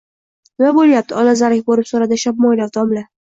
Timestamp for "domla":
2.81-3.07